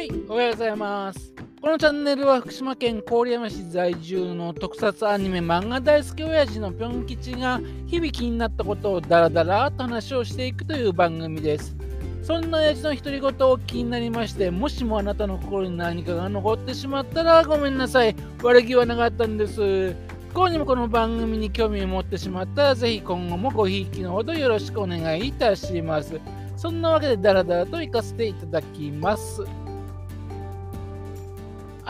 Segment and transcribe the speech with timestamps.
[0.00, 1.34] はい、おはようございます。
[1.60, 11.76] このチャンネルは福島県郡山市在住の特撮アニメ漫画大好き親父のぴょん吉が日々気になったことをダラダラと話をしていくという番組です。
[12.22, 18.16] そんな親父の独り言を気になりまして、もしもあなたの心に何かが残ってしまったらごめんなさい。
[18.42, 19.92] 悪気はなかったんです。
[20.30, 26.18] 不幸にもこの番組に興味を持ってしまったら、ぜひ今後もごひいきのほどよろしくお願いいたします。
[26.56, 29.44] そんなわけでダラダラと行かせていただきます。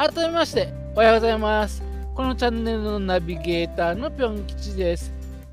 [0.00, 1.82] 改めまして、おはようございます。
[2.14, 5.12] このチャンネルのナビゲーターのぴょん吉です。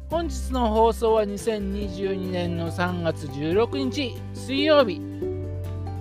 [0.09, 5.01] 本日の放送は2022年の3月16日水曜日。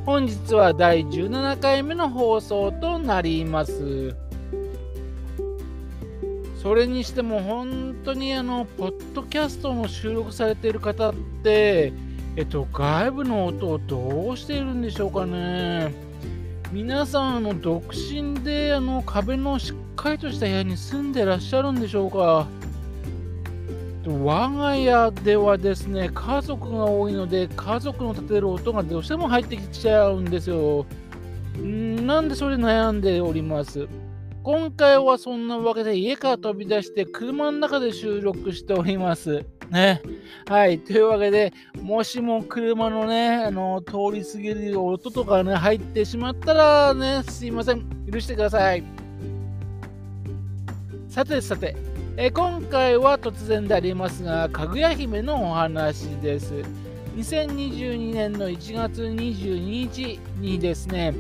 [0.04, 4.14] 本日は第17回目の放送となります。
[6.62, 11.92] それにしても本当にあの、ポッドキャストの収録されている方って、
[12.37, 16.05] えっと、外部の音をどうしているんでしょうかね。
[16.77, 22.46] 皆さん、の独身であの壁のしっかりとした部屋に住んでらっしゃるんでしょうか？
[24.07, 30.85] 我が家ではですね、家族が多いので、家族の立てる音がどうしても入ってきちゃうんですよ。
[31.57, 33.88] なんでそれ悩んでおります？
[34.43, 39.46] 今回はそんなわけで家から飛び出して車の中で収録しております。
[39.70, 40.02] ね。
[40.48, 40.78] はい。
[40.78, 47.84] というわけで、もしも車のね、あの、通り過ぎる音とかね、入ってしまったらね、すいません。
[48.10, 48.82] 許してください。
[51.09, 51.74] さてさて、
[52.18, 56.52] え今回は突然でありますが、かぐや姫のお話です。
[57.16, 61.14] 2022年の1月22日にですね、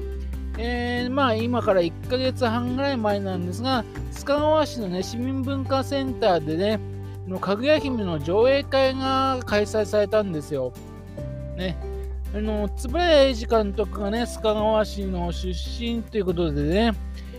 [0.58, 6.80] えー、まあ今から1ヶ月半ぐらい前なんですが、須賀川市のね、市民文化センターでね、
[7.26, 10.72] のかぐや姫の上映会が開催されたんですよ。
[11.56, 11.76] ね。
[12.34, 16.92] あの、円谷英二監督がね、須賀川市の出身ということでね、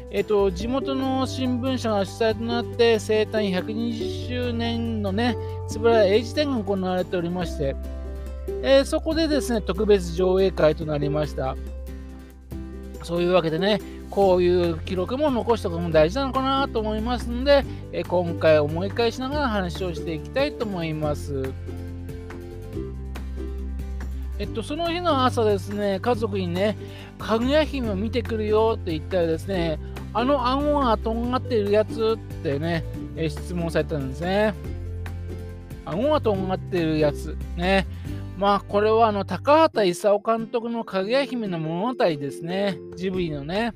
[0.10, 5.38] えっと、地元の新聞社が主催となって、生誕120周年のね、
[5.76, 7.76] 円谷英二展が行われておりまして、
[8.64, 11.56] えーそこでですね、特別上映会となりました。
[13.04, 21.54] そういうわけでね、こういう記録も残しておくのも大事なのかなと思いますので、え今回思い返しながら話をしていきたいと思います。
[24.40, 26.78] えっと、その日の朝ですね、家族にね、
[27.18, 29.80] かぐや姫を見てくるよって言ったらですね、
[30.14, 32.84] あの顎がとんがっているやつってね、
[33.16, 34.54] え質問されたんですね。
[35.86, 37.38] 顎がとんがっているやつ。
[37.56, 37.88] ね。
[38.38, 42.78] まあ、これはあの、高畑勲監督のかぐや姫の物語ですね。
[42.96, 43.74] ジブリのね。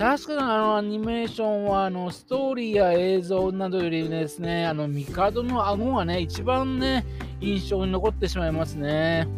[0.00, 7.04] 確かにあのアニメーションはあのストーリーや映像などよりですね、あの帝の顎がね、一番ね、
[7.42, 9.28] 印象に残ってしまいますね。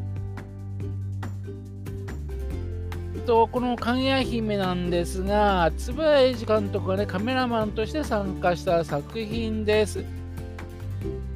[3.26, 10.04] とこのかぐや姫なんですが、円谷英二監督がね、カメラマンとして参加した作品です。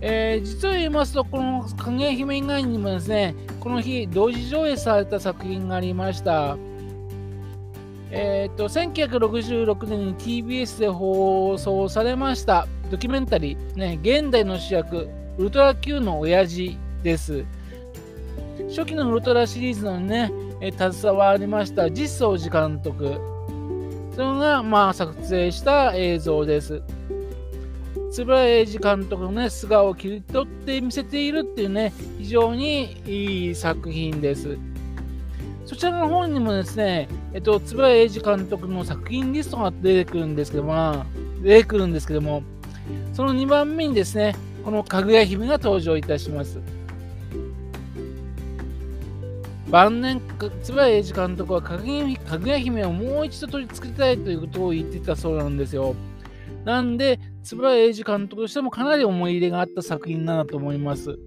[0.02, 6.56] えー実を言いますと、このかぐや姫以外にもですね、この日、同時上映された作品がありました。
[8.10, 15.08] えー、と1966年に TBS で放送されましたドキュメンタリー、ね、現代の主役、
[15.38, 17.44] ウルトラ Q の親父です。
[18.68, 20.30] 初期のウルトラシリーズのね、
[20.60, 23.18] えー携わりました実相寺監督。
[24.14, 26.82] それが、まあ、作成した映像です。
[28.18, 34.56] 円谷英二監督のね、素顔を切り取って見せているっていうね、非常にいい作品です。
[35.66, 41.04] そちらの方にもですね、えっと、円谷英二監督の作品リストが出てくるんですけども、
[41.42, 42.42] 出てくるんですけども、
[43.12, 46.62] その2番目にですね、このかぐや姫が登場いたします。
[49.68, 55.94] 晩年、か円谷英二監督はかぐや姫をもう一度取り付けたいということを言ってたそうなんですよ。
[56.64, 57.20] なんで、
[57.52, 61.18] 円谷英二監督としてもかなり思い入れがあった作品だなと思います。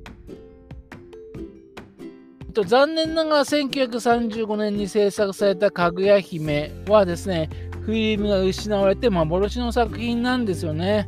[2.50, 7.50] っと残念ながら1935年に制作されたかぐや姫はですね、
[7.86, 11.08] フィルムが失われて幻の作品なんですよね。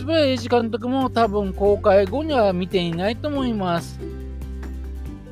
[0.00, 4.00] 円谷英二監督も多分公開後には見ていないと思います。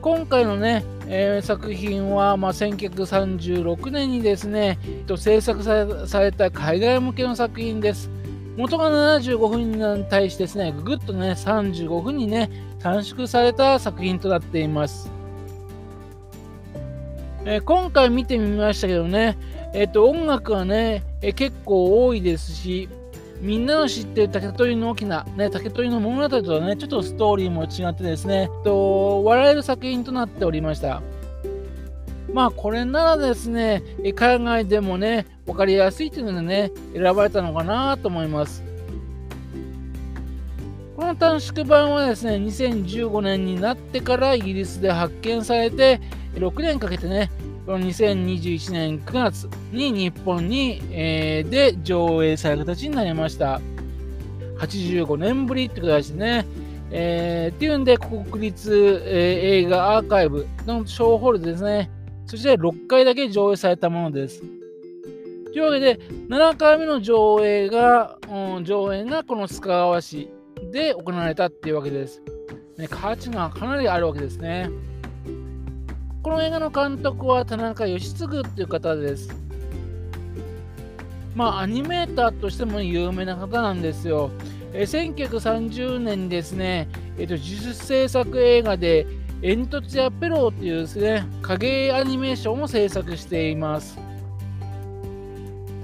[0.02, 8.10] 今回のね、えー作品は、まあ、1936年にですね、えっと制作されされた海外向けの作品です。
[8.56, 15.15] 元が75分に対してですね、ぐぐっとね、35分にね、短縮された作品となっています。
[17.48, 19.38] えー今回見てみましたけどね、
[19.72, 22.88] えっ、と、音楽はね、えー結構多いですし、
[23.40, 31.02] みんなの知ってる竹取の大きな、ね、竹取の物語とはね、ちょっとストーリーも違ってですね、えっと笑える作品となっておりました。
[32.32, 33.84] まあこれならですね、
[34.16, 38.64] 海外でもね、分かりやすいというのでね、選ばれたのかなと思います。
[40.96, 46.00] この短縮版はですね、2015年になってからイギリスで発見されて、
[46.40, 47.30] 6年かけてね、
[47.66, 53.60] この2021年9月に日本に、えー、で上映される形になりました。
[54.58, 56.46] 85年ぶりって形でね、
[56.90, 61.90] えー、っていうんで、国立、えー、映画アーカイブの小ホールですね、
[62.26, 64.42] そして6回だけ上映されたものです。
[65.52, 65.98] というわけで、
[66.28, 70.28] 7回目の上映が、うん、上演がこの須賀川市
[70.70, 72.22] で行われたっていうわけです。
[72.76, 74.70] ね、価値がかなりあるわけですね。
[76.26, 79.28] この映画の監督は田中義嗣っていう方です。
[81.37, 84.32] まあ、アニメーターとしても有名な方なんですよ。
[84.73, 89.06] え1930年にですね、えーと、自主制作映画で、
[89.40, 93.96] 煙突やペローっていうですね、影アニメーションを制作しています。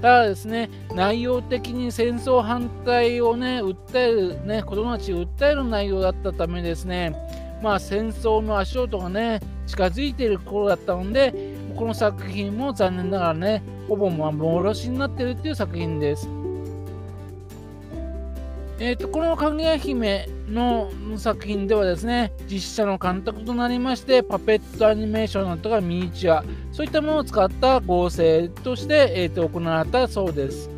[0.01, 7.15] ただですね、内容的に戦争反対をね、訴える、ね、子供たちを訴える内容だったためですね、
[7.61, 11.33] まあ戦争の足音がね、近づいている頃だったので、
[11.75, 16.29] この作品も残念ながらね、ほぼ幻になっているっていう作品です。
[18.79, 30.72] えーと、このかぐや姫の作品ではですね、実写の監督となりまして、パペットアニメーションとかミニチュア、そういったものを使った合成として、えーと、行われたそうです。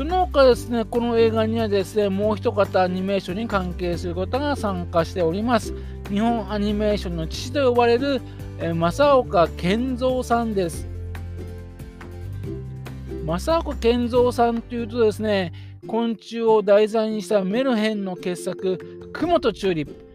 [0.00, 5.74] その他ですね、この映画にはですね、もう一方アニメーションに関係する方が参加しております。
[6.08, 8.22] 日本アニメーションの父と呼ばれる、
[8.58, 10.88] え、正岡健三さんです。
[13.26, 15.52] 正岡健三さんというとですね、
[15.86, 18.78] 昆虫を題材にしたメルヘンの傑作、
[19.12, 20.09] 雲とチューリップ。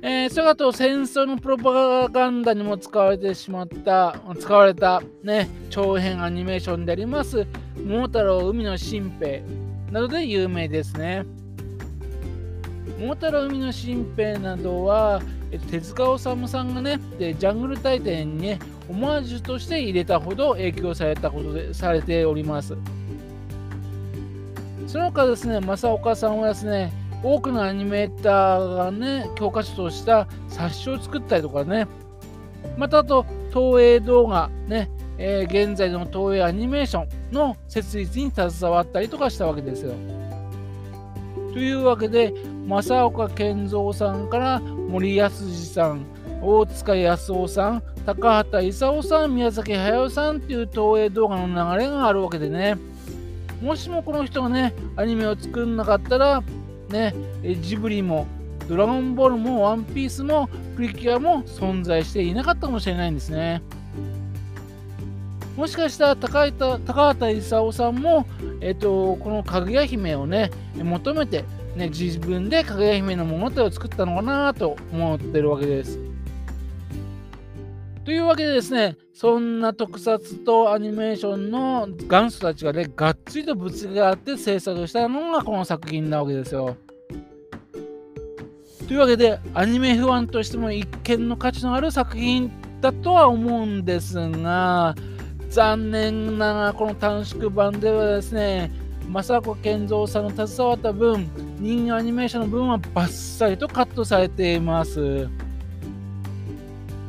[0.00, 7.46] えー、それと戦争のプロパガンダにも使われてしまった、使われた、ね、長編アニメーションであります、
[7.84, 9.42] 桃太郎海の新兵
[9.90, 11.24] などで有名ですね。
[13.00, 15.20] 桃太郎海の新兵などは、
[15.70, 18.58] 手塚治虫さんがね、でジャングル大帝にね、
[18.88, 22.76] オマージュとして入れたほど影響されたことでされております。
[24.86, 26.92] その他ですね、正岡さんはですね、
[27.22, 31.86] 多くのアニメーターがね、教科書とした冊子を作ったりとかね、
[32.76, 39.94] またあと、東映動画ね、えー、現在の東映アニメーションの設立に携わったりとかしたわけですよ。
[41.52, 42.32] というわけで、
[42.66, 46.04] 正岡健三さんから森保さん、
[46.40, 52.76] 大塚康夫さん、高畑勲さん、宮崎駿さんっていう東映動画の流れがあるわけでね、
[53.60, 56.42] もしもこの人がね、アニメを作んなかったら、
[56.88, 57.14] ね、
[57.60, 58.26] ジブリも、
[58.68, 63.62] ドラゴンボールも、ワンピースも、プリキュアも存在していなかったかもしれないんですね。
[65.56, 68.26] もしかしたら高畑高畑勲さんも、
[68.60, 71.44] えっと、このかぐや姫をね、求めて、
[71.74, 76.07] ね、自分でかぐや姫の物語を作ったのかなと思ってるわけです。
[78.08, 86.74] というわけでですね、そんな特撮とアニメーションの元祖たちがね、がっつりとぶつかって制作したのがこの作品なわけですよ。
[88.86, 94.94] というわけで、アニメファンとしても一見の価値のある作品だとは思うんですが、
[95.50, 98.72] 残念ながらこの短縮版ではですね、
[99.06, 101.28] 正子健三さんの携わった分、
[101.58, 105.28] 人形アニメーションの分はバッサリとカットされています。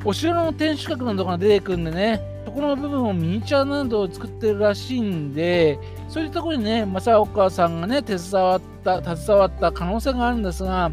[0.05, 5.77] お城の天守閣などが出てくるんでね、そこの部分をミニチュアなどを作ってるらしいんで、
[6.07, 10.91] そういうところにね、正岡さんがね、手伝わった、携わった可能性があるんですが、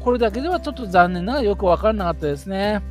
[0.00, 2.82] これだけではちょっと残念ながらよくわからなかったですね。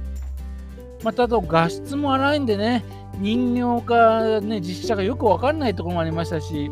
[1.03, 2.83] またあと画質も荒いんでね、
[3.19, 6.71] 人形か、ね、実写がよくわかんないところもありましたし、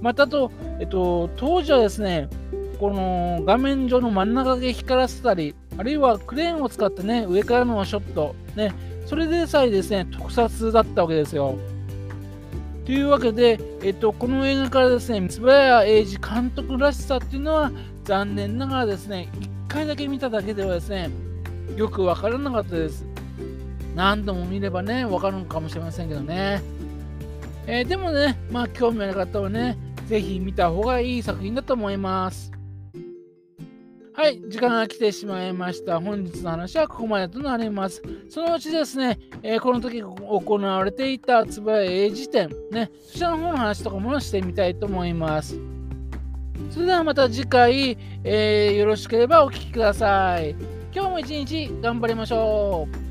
[0.00, 2.28] またあと、えっと、当時はですね、
[2.78, 8.72] この画面上の真ん中で光らせたり、あるいはクレーンを使ってね、上からのショット、ね、
[9.06, 11.58] それでさえですね、特撮だったわけですよ。
[12.84, 17.72] というわけで、えっと、この映画からですね、円谷英二監督らしさっていうのは、
[18.04, 21.10] 残念ながらですね、1回だけ見ただけではですね、
[21.76, 23.06] よくわからなかったです。
[23.94, 26.62] 何度も見ればね、わかるのかもしれませんけどね。
[27.66, 32.52] えー、でもね、まあ、興味ある方はね、ぜひ見た方がいい作品だと思います。
[34.16, 36.00] はい、時間が来てしまいました。
[36.00, 38.00] 本日の話はここまでとなります。
[38.28, 45.58] そのうちですね、えー、この時行われていたつばや英辞典、ね、そちらの方の話とかもしてみたいと思います。
[46.70, 50.54] それではまた次回、えー、よろしければお聴きください。
[50.94, 53.03] 今日も一日頑張りましょう